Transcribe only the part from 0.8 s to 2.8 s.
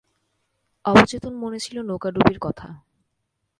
অবচেতন মনে ছিল নৌকাডুবির কথা।